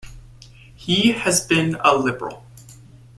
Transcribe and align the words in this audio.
He 0.73 1.11
has 1.11 1.45
been 1.45 1.77
a 1.85 1.95
Liberal. 1.95 2.43